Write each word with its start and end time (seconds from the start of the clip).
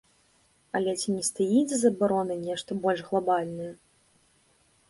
Але 0.77 0.91
ці 1.01 1.07
не 1.17 1.23
стаіць 1.27 1.67
за 1.73 1.77
забаронай 1.83 2.39
нешта 2.47 2.71
больш 2.87 2.99
глабальнае? 3.11 3.69